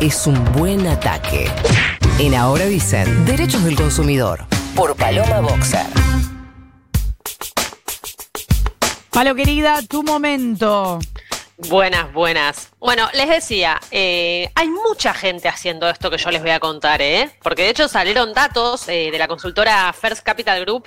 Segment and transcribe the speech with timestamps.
[0.00, 1.50] es un buen ataque.
[2.20, 5.86] En Ahora dicen Derechos del Consumidor por Paloma Boxer.
[9.10, 11.00] Palo querida, tu momento.
[11.68, 12.70] Buenas, buenas.
[12.78, 17.02] Bueno, les decía, eh, hay mucha gente haciendo esto que yo les voy a contar,
[17.02, 17.30] ¿eh?
[17.42, 20.86] Porque de hecho salieron datos eh, de la consultora First Capital Group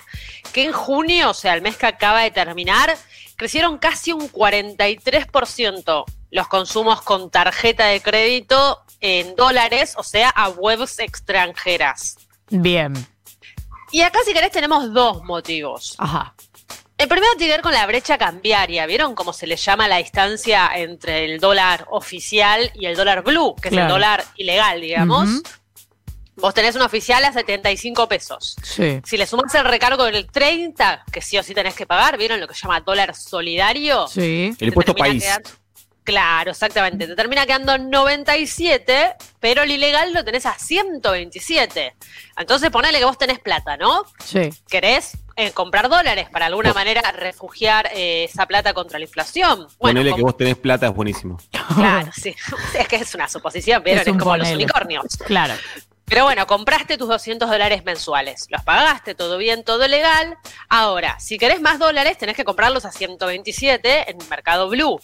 [0.54, 2.96] que en junio, o sea, el mes que acaba de terminar,
[3.36, 10.50] crecieron casi un 43% los consumos con tarjeta de crédito en dólares, o sea, a
[10.50, 12.18] webs extranjeras.
[12.50, 12.94] Bien.
[13.92, 15.96] Y acá, si querés, tenemos dos motivos.
[15.98, 16.34] Ajá.
[16.98, 18.86] El primero tiene que ver con la brecha cambiaria.
[18.88, 23.56] ¿Vieron cómo se le llama la distancia entre el dólar oficial y el dólar blue,
[23.62, 25.30] que es el dólar ilegal, digamos?
[25.30, 25.44] Ujú.
[26.38, 28.56] Vos tenés un oficial a 75 pesos.
[28.64, 29.00] Sí.
[29.06, 32.40] Si le sumás el recargo del 30, que sí o sí tenés que pagar, ¿vieron
[32.40, 34.08] lo que se llama dólar solidario?
[34.08, 34.56] Sí.
[34.60, 35.24] El impuesto país.
[35.24, 35.50] quedando-
[36.08, 37.06] Claro, exactamente.
[37.06, 41.96] Te termina quedando 97, pero el ilegal lo tenés a 127.
[42.38, 44.06] Entonces ponele que vos tenés plata, ¿no?
[44.24, 44.50] Sí.
[44.70, 49.68] querés eh, comprar dólares para alguna manera refugiar eh, esa plata contra la inflación.
[49.80, 51.38] Bueno, Ponele que vos tenés plata, es buenísimo.
[51.76, 52.34] Claro, sí.
[52.80, 55.04] Es que es una suposición, pero Es como los unicornios.
[55.26, 55.56] Claro.
[56.06, 58.48] Pero bueno, compraste tus 200 dólares mensuales.
[58.50, 60.38] Los pagaste, todo bien, todo legal.
[60.70, 65.02] Ahora, si querés más dólares, tenés que comprarlos a 127 en Mercado Blue.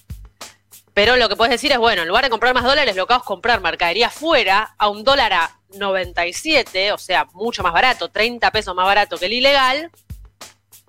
[0.94, 3.14] Pero lo que puedes decir es, bueno, en lugar de comprar más dólares, lo que
[3.14, 8.10] hago es comprar mercadería fuera a un dólar a 97, o sea, mucho más barato,
[8.10, 9.92] 30 pesos más barato que el ilegal.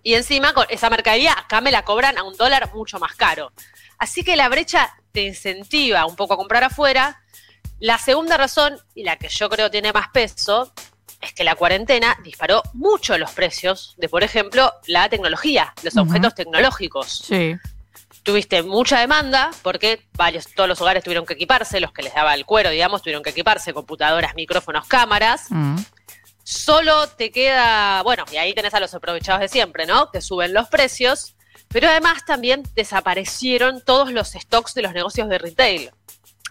[0.02, 3.52] Y encima, con esa mercadería acá me la cobran a un dólar mucho más caro.
[3.98, 7.22] Así que la brecha te incentiva un poco a comprar afuera.
[7.80, 10.72] La segunda razón, y la que yo creo tiene más peso,
[11.22, 16.34] es que la cuarentena disparó mucho los precios de, por ejemplo, la tecnología, los objetos
[16.34, 17.56] tecnológicos Sí.
[18.24, 22.34] Tuviste mucha demanda porque varios, todos los hogares tuvieron que equiparse, los que les daba
[22.34, 25.46] el cuero, digamos, tuvieron que equiparse, computadoras, micrófonos, cámaras.
[25.50, 25.76] Mm.
[26.42, 30.10] Solo te queda, bueno, y ahí tenés a los aprovechados de siempre, ¿no?
[30.10, 31.36] Que suben los precios,
[31.68, 35.90] pero además también desaparecieron todos los stocks de los negocios de retail.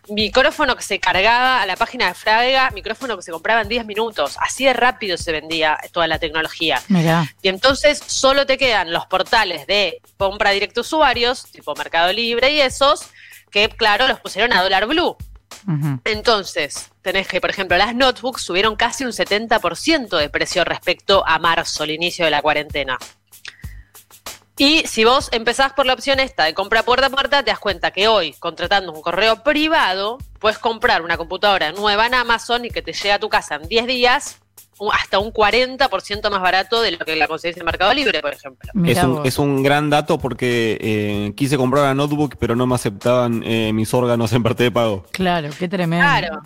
[0.10, 3.86] Micrófono que se cargaba a la página de Frega, micrófono que se compraba en 10
[3.86, 4.36] minutos.
[4.40, 6.82] Así de rápido se vendía toda la tecnología.
[6.90, 7.26] Mirá.
[7.42, 12.62] Y entonces solo te quedan los portales de compra directo usuarios, tipo Mercado Libre y
[12.62, 13.08] esos,
[13.50, 15.16] que claro, los pusieron a dólar blue.
[16.04, 21.40] Entonces, tenés que, por ejemplo, las notebooks subieron casi un 70% de precio respecto a
[21.40, 22.98] marzo, el inicio de la cuarentena.
[24.58, 27.60] Y si vos empezás por la opción esta de compra puerta a puerta, te das
[27.60, 32.70] cuenta que hoy, contratando un correo privado, puedes comprar una computadora nueva en Amazon y
[32.70, 34.40] que te llegue a tu casa en 10 días
[34.78, 38.34] un- hasta un 40% más barato de lo que la conseguís en Mercado Libre, por
[38.34, 38.70] ejemplo.
[38.86, 42.76] Es un, es un gran dato porque eh, quise comprar una notebook, pero no me
[42.76, 45.06] aceptaban eh, mis órganos en parte de pago.
[45.12, 46.06] Claro, qué tremendo.
[46.06, 46.42] Claro.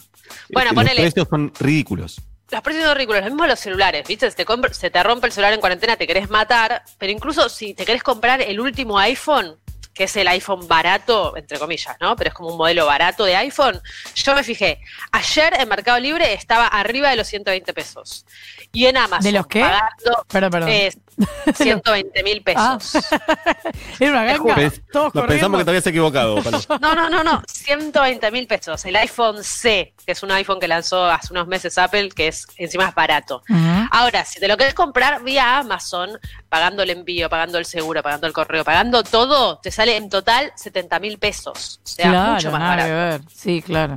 [0.54, 1.04] Bueno, Eh, ponele.
[1.04, 2.22] Los precios son ridículos.
[2.50, 4.32] Los precios son ridículos, lo mismo los celulares, ¿viste?
[4.32, 7.74] Se te, se te rompe el celular en cuarentena, te querés matar, pero incluso si
[7.74, 9.58] te querés comprar el último iPhone,
[9.98, 12.16] que es el iPhone barato, entre comillas, ¿no?
[12.16, 13.82] Pero es como un modelo barato de iPhone,
[14.16, 14.80] yo me fijé,
[15.12, 18.26] ayer en Mercado Libre estaba arriba de los 120 pesos.
[18.72, 19.62] Y en Amazon, ¿De los qué?
[19.62, 20.70] pagando Perdón, perdón.
[20.70, 20.92] eh,
[21.56, 22.78] 120 mil Ah.
[22.78, 23.06] pesos.
[24.00, 24.56] Era una ganga.
[24.56, 25.28] Todos Nos corriendo.
[25.28, 26.60] pensamos que te habías equivocado, Palo.
[26.80, 28.86] No, no, no, no, 120 mil pesos.
[28.86, 32.46] El iPhone C, que es un iPhone que lanzó hace unos meses Apple, que es
[32.58, 33.42] encima es barato.
[33.92, 36.20] Ahora, si te lo querés comprar vía Amazon,
[36.50, 40.52] pagando el envío, pagando el seguro, pagando el correo, pagando todo, te sale en total
[40.56, 41.80] 70 mil pesos.
[41.84, 43.24] O sea, claro, mucho más nada que barato.
[43.24, 43.32] ver.
[43.34, 43.96] Sí, claro.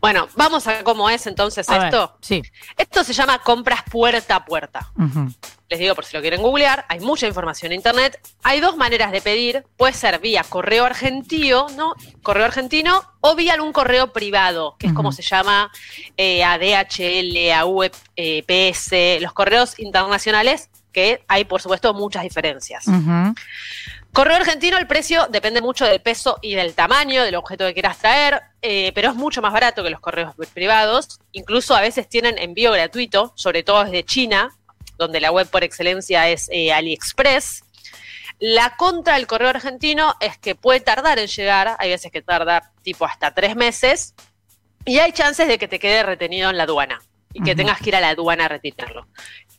[0.00, 2.16] Bueno, vamos a cómo es entonces A ver, esto.
[2.22, 2.42] sí.
[2.78, 4.90] Esto se llama compras puerta a puerta.
[5.68, 8.18] Les digo por si lo quieren googlear, hay mucha información en internet.
[8.42, 9.66] Hay dos maneras de pedir.
[9.76, 11.94] Puede ser vía correo argentino, ¿no?
[12.22, 15.70] Correo argentino, o vía algún correo privado, que es como se llama
[16.16, 22.86] eh, ADHL, AUPS, los correos internacionales, que hay por supuesto muchas diferencias.
[24.12, 27.98] Correo argentino, el precio depende mucho del peso y del tamaño del objeto que quieras
[27.98, 31.20] traer, eh, pero es mucho más barato que los correos privados.
[31.30, 34.56] Incluso a veces tienen envío gratuito, sobre todo desde China,
[34.98, 37.62] donde la web por excelencia es eh, AliExpress.
[38.40, 42.72] La contra del correo argentino es que puede tardar en llegar, hay veces que tarda
[42.82, 44.14] tipo hasta tres meses,
[44.84, 47.00] y hay chances de que te quede retenido en la aduana
[47.32, 49.06] y que tengas que ir a la aduana a retirarlo.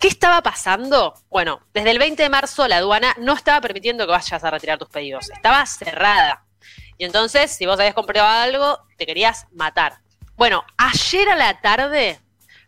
[0.01, 1.13] ¿Qué estaba pasando?
[1.29, 4.79] Bueno, desde el 20 de marzo la aduana no estaba permitiendo que vayas a retirar
[4.79, 6.43] tus pedidos, estaba cerrada.
[6.97, 9.99] Y entonces, si vos habías comprado algo, te querías matar.
[10.35, 12.19] Bueno, ayer a la tarde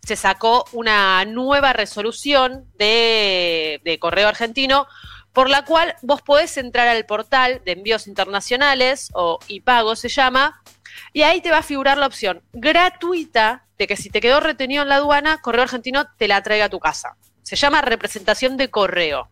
[0.06, 4.86] se sacó una nueva resolución de, de correo argentino
[5.32, 10.62] por la cual vos podés entrar al portal de envíos internacionales o IPAGO se llama
[11.12, 14.84] Y ahí te va a figurar la opción gratuita de que si te quedó retenido
[14.84, 17.16] en la aduana, Correo Argentino te la traiga a tu casa.
[17.42, 19.30] Se llama representación de correo.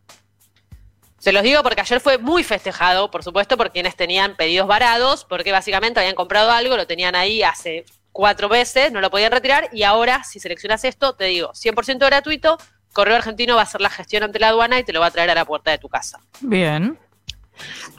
[1.19, 5.23] Se los digo porque ayer fue muy festejado, por supuesto, por quienes tenían pedidos varados,
[5.23, 9.69] porque básicamente habían comprado algo, lo tenían ahí hace cuatro veces, no lo podían retirar,
[9.71, 12.57] y ahora, si seleccionas esto, te digo, 100% gratuito,
[12.91, 15.11] Correo Argentino va a hacer la gestión ante la aduana y te lo va a
[15.11, 16.19] traer a la puerta de tu casa.
[16.41, 16.97] Bien.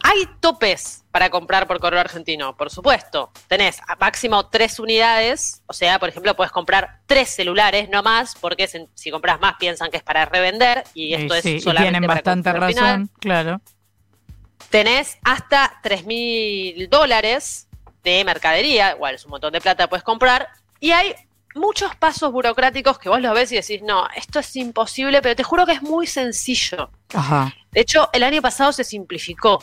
[0.02, 3.30] Hay topes para comprar por correo argentino, por supuesto.
[3.46, 8.34] Tenés a máximo tres unidades, o sea, por ejemplo, puedes comprar tres celulares, no más,
[8.40, 12.08] porque si, compras más piensan que es para revender y esto es y solamente tienen
[12.08, 12.70] para bastante final.
[12.74, 13.60] razón, claro.
[14.70, 17.68] Tenés hasta 3 mil dólares
[18.02, 20.48] de mercadería, igual es un montón de plata, puedes comprar.
[20.80, 21.14] Y hay
[21.54, 25.44] muchos pasos burocráticos que vos los ves y decís, no, esto es imposible, pero te
[25.44, 26.90] juro que es muy sencillo.
[27.14, 27.54] Ajá.
[27.70, 29.62] De hecho, el año pasado se simplificó.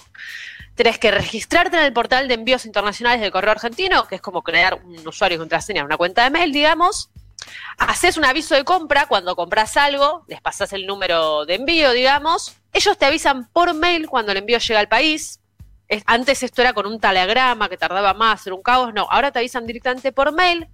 [0.75, 4.41] Tenés que registrarte en el portal de envíos internacionales del correo argentino, que es como
[4.43, 7.09] crear un usuario y contraseña, una cuenta de mail, digamos.
[7.77, 12.55] Haces un aviso de compra cuando compras algo, les pasas el número de envío, digamos.
[12.73, 15.39] Ellos te avisan por mail cuando el envío llega al país.
[15.89, 18.93] Es- antes esto era con un telegrama que tardaba más, era un caos.
[18.93, 20.67] No, ahora te avisan directamente por mail.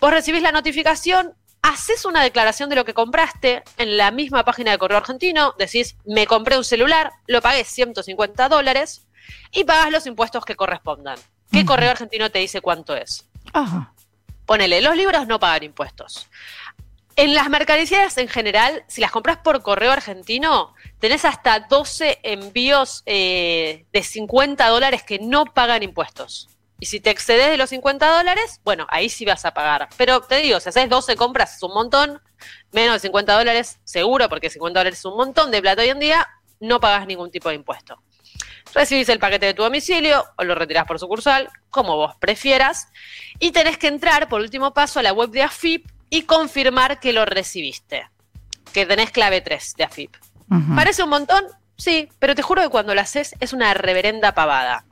[0.00, 1.32] Vos recibís la notificación,
[1.62, 5.96] haces una declaración de lo que compraste en la misma página de Correo Argentino, decís,
[6.04, 9.06] me compré un celular, lo pagué 150 dólares
[9.52, 11.18] y pagas los impuestos que correspondan.
[11.50, 11.64] ¿Qué.
[11.64, 13.26] Correo Argentino te dice cuánto es?
[13.54, 13.92] Ajá.
[14.44, 16.26] Ponele, los libros no pagan impuestos.
[17.18, 23.02] En las mercancías en general, si las compras por correo argentino, tenés hasta 12 envíos
[23.06, 26.48] eh, de 50 dólares que no pagan impuestos.
[26.78, 29.88] Y si te excedes de los 50 dólares, bueno, ahí sí vas a pagar.
[29.96, 32.22] Pero te digo, si haces 12 compras es un montón,
[32.70, 35.98] menos de 50 dólares seguro, porque 50 dólares es un montón de plata hoy en
[35.98, 36.28] día,
[36.60, 38.00] no pagas ningún tipo de impuesto.
[38.72, 42.86] Recibís el paquete de tu domicilio o lo retirás por sucursal, como vos prefieras,
[43.40, 47.12] y tenés que entrar, por último paso, a la web de AFIP y confirmar que
[47.12, 48.08] lo recibiste,
[48.72, 50.16] que tenés clave 3 de AFIP.
[50.74, 51.44] ¿Parece un montón?
[51.76, 54.84] Sí, pero te juro que cuando lo haces es una reverenda pavada.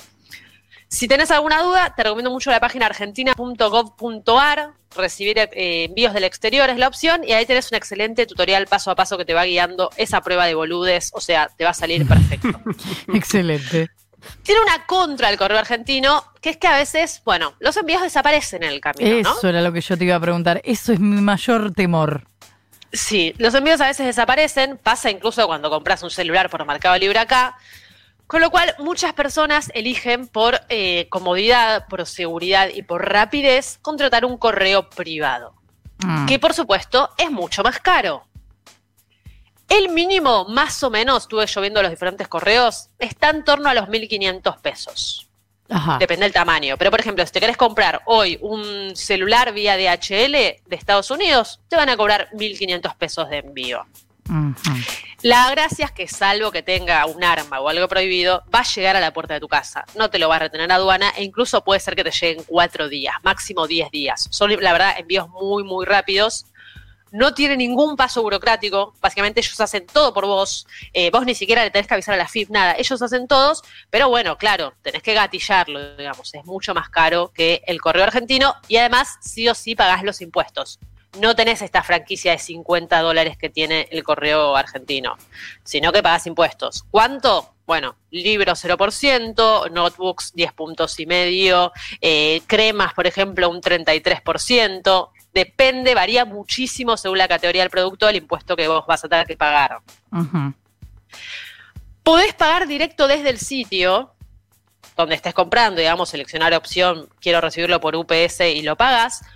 [0.88, 4.70] Si tenés alguna duda, te recomiendo mucho la página argentina.gov.ar.
[4.96, 8.90] Recibir eh, envíos del exterior es la opción y ahí tenés un excelente tutorial paso
[8.90, 11.10] a paso que te va guiando esa prueba de boludes.
[11.12, 12.60] O sea, te va a salir perfecto.
[13.12, 13.90] Excelente.
[14.42, 18.62] Tiene una contra el correo argentino, que es que a veces, bueno, los envíos desaparecen
[18.62, 19.36] en el camino, ¿no?
[19.38, 20.60] Eso era lo que yo te iba a preguntar.
[20.64, 22.26] Eso es mi mayor temor.
[22.92, 27.18] Sí, los envíos a veces desaparecen, pasa incluso cuando compras un celular por Mercado Libre
[27.18, 27.56] acá,
[28.26, 34.24] con lo cual muchas personas eligen por eh, comodidad, por seguridad y por rapidez contratar
[34.24, 35.54] un correo privado,
[36.04, 36.26] Mm.
[36.26, 38.24] que por supuesto es mucho más caro.
[39.68, 43.74] El mínimo, más o menos, estuve yo viendo los diferentes correos, está en torno a
[43.74, 45.28] los 1.500 pesos.
[45.68, 45.98] Ajá.
[45.98, 46.76] Depende del tamaño.
[46.78, 51.60] Pero, por ejemplo, si te querés comprar hoy un celular vía DHL de Estados Unidos,
[51.68, 53.84] te van a cobrar 1.500 pesos de envío.
[55.22, 58.96] La gracia es que, salvo que tenga un arma o algo prohibido, va a llegar
[58.96, 59.84] a la puerta de tu casa.
[59.94, 62.88] No te lo va a retener aduana e incluso puede ser que te lleguen cuatro
[62.88, 64.28] días, máximo 10 días.
[64.30, 66.46] Son, la verdad, envíos muy, muy rápidos.
[67.12, 68.94] No tiene ningún paso burocrático.
[69.00, 70.66] Básicamente, ellos hacen todo por vos.
[70.92, 72.74] Eh, vos ni siquiera le tenés que avisar a la FIP, nada.
[72.78, 73.62] Ellos hacen todos.
[73.90, 76.34] Pero bueno, claro, tenés que gatillarlo, digamos.
[76.34, 78.54] Es mucho más caro que el correo argentino.
[78.68, 80.78] Y además, sí o sí pagás los impuestos
[81.20, 85.16] no tenés esta franquicia de 50 dólares que tiene el correo argentino,
[85.64, 86.84] sino que pagas impuestos.
[86.90, 87.54] ¿Cuánto?
[87.66, 95.10] Bueno, libros 0%, notebooks 10 puntos y medio, eh, cremas, por ejemplo, un 33%.
[95.36, 99.26] Depende, varía muchísimo según la categoría del producto, el impuesto que vos vas a tener
[99.26, 99.80] que pagar.
[102.02, 104.14] Podés pagar directo desde el sitio
[104.96, 109.26] donde estés comprando, digamos, seleccionar opción, quiero recibirlo por UPS y lo pagas.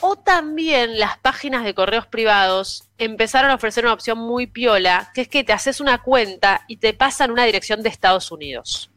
[0.00, 5.20] O también las páginas de correos privados empezaron a ofrecer una opción muy piola, que
[5.20, 8.90] es que te haces una cuenta y te pasan una dirección de Estados Unidos.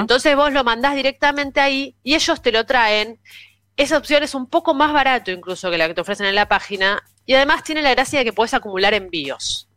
[0.00, 3.20] Entonces vos lo mandás directamente ahí y ellos te lo traen.
[3.76, 6.46] Esa opción es un poco más barato incluso que la que te ofrecen en la
[6.48, 9.68] página y además tiene la gracia de que puedes acumular envíos.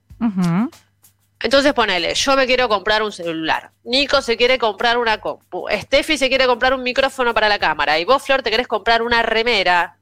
[1.39, 6.17] Entonces ponele, yo me quiero comprar un celular, Nico se quiere comprar una compu, Steffi
[6.17, 9.21] se quiere comprar un micrófono para la cámara y vos, Flor, te querés comprar una
[9.21, 9.97] remera.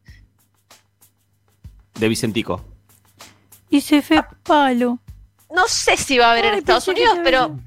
[1.95, 2.63] De Vicentico.
[3.69, 4.99] Y se fue palo.
[5.53, 7.59] No sé si va a haber en Estados Unidos, pero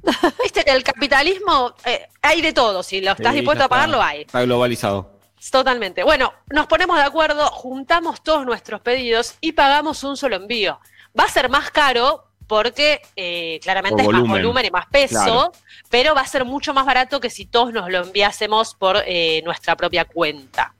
[0.42, 4.02] viste que el capitalismo eh, hay de todo, si lo estás Sí, dispuesto a pagarlo
[4.02, 4.22] hay.
[4.22, 5.15] Está globalizado.
[5.50, 6.02] Totalmente.
[6.02, 10.80] Bueno, nos ponemos de acuerdo, juntamos todos nuestros pedidos y pagamos un solo envío.
[11.18, 14.64] Va a ser más caro, porque eh, claramente Por es más volumen.
[14.66, 15.52] y más peso, Claro.
[15.90, 19.42] pero va a ser mucho más barato que si todos nos lo enviásemos por eh,
[19.44, 20.72] nuestra propia cuenta.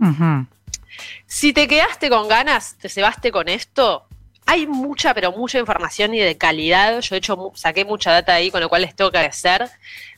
[1.26, 4.04] Si te quedaste con ganas, te cebaste con esto,
[4.46, 7.00] hay mucha, pero mucha información y de calidad.
[7.00, 9.68] Yo, de hecho, saqué mucha data ahí, con lo cual les tengo que agradecer,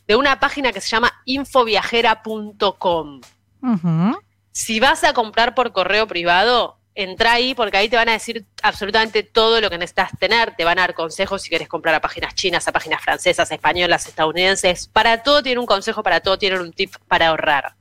[0.06, 3.20] de una página que se llama infoviajera.com.
[3.62, 4.18] Ujú.
[4.58, 8.44] Si vas a comprar por correo privado, entra ahí porque ahí te van a decir
[8.60, 10.56] absolutamente todo lo que necesitas tener.
[10.56, 14.08] Te van a dar consejos si quieres comprar a páginas chinas, a páginas francesas, españolas,
[14.08, 14.88] estadounidenses.
[14.88, 17.74] Para todo tienen un consejo, para todo tienen un tip para ahorrar.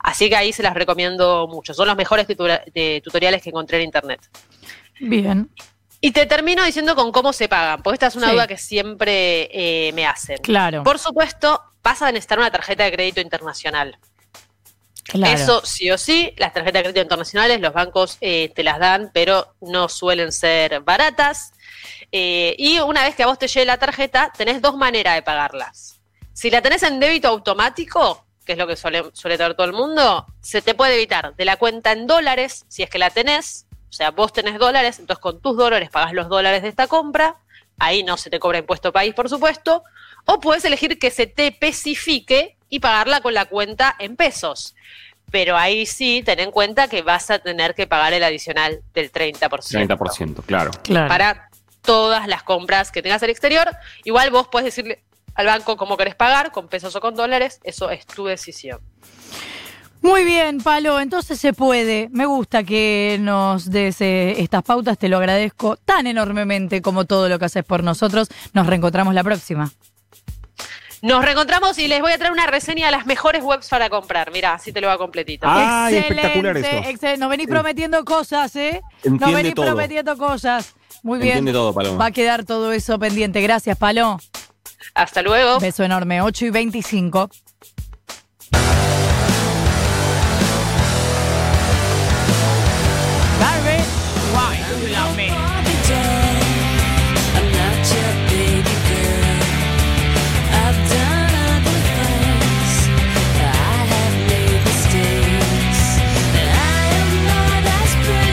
[0.00, 1.72] Así que ahí se las recomiendo mucho.
[1.72, 4.20] Son los mejores tutoriales que encontré en internet.
[5.00, 5.48] Bien,
[6.02, 8.32] Y te termino diciendo con cómo se pagan, porque esta es una Sí.
[8.34, 10.36] duda que siempre eh, me hacen.
[10.42, 10.82] claro.
[10.82, 13.96] Por supuesto, vas a necesitar una tarjeta de crédito internacional.
[15.24, 19.10] Eso sí o sí, las tarjetas de crédito internacionales, los bancos eh, te las dan,
[19.12, 21.52] pero no suelen ser baratas.
[22.12, 25.22] Eh, y una vez que a vos te llegue la tarjeta, tenés dos maneras de
[25.22, 26.00] pagarlas.
[26.32, 29.72] Si la tenés en débito automático, que es lo que suele, suele tener todo el
[29.72, 33.66] mundo, se te puede evitar de la cuenta en dólares, si es que la tenés.
[33.90, 37.36] O sea, vos tenés dólares, entonces con tus dólares pagás los dólares de esta compra.
[37.78, 39.82] Ahí no se te cobra impuesto país, por supuesto.
[40.24, 44.74] O puedes elegir que se te especifique y pagarla con la cuenta en pesos.
[45.30, 49.12] Pero ahí sí, ten en cuenta que vas a tener que pagar el adicional del
[49.12, 49.38] 30%.
[49.38, 50.70] 30%, claro.
[50.82, 51.08] claro.
[51.08, 51.50] Para
[51.82, 53.68] todas las compras que tengas al exterior.
[54.04, 55.02] Igual vos puedes decirle
[55.34, 57.60] al banco cómo querés pagar, con pesos o con dólares.
[57.62, 58.80] Eso es tu decisión.
[60.00, 62.08] Muy bien, Palo, entonces se puede.
[62.10, 67.28] Me gusta que nos des eh, estas pautas, te lo agradezco tan enormemente como todo
[67.28, 68.28] lo que haces por nosotros.
[68.54, 69.70] Nos reencontramos la próxima.
[71.02, 74.30] Nos reencontramos y les voy a traer una reseña de las mejores webs para comprar.
[74.32, 75.46] Mira, así te lo va completito.
[75.48, 76.76] Ah, Ay, espectacular esto.
[76.88, 77.16] excelente.
[77.18, 78.80] Nos venís prometiendo cosas, ¿eh?
[79.04, 79.66] Nos Entiende venís todo.
[79.66, 80.74] prometiendo cosas.
[81.02, 81.30] Muy bien.
[81.38, 81.98] Entiende todo, Paloma.
[81.98, 83.40] Va a quedar todo eso pendiente.
[83.42, 84.18] Gracias, Palo.
[84.94, 85.58] Hasta luego.
[85.58, 86.22] Beso enorme.
[86.22, 87.28] 8 y 25.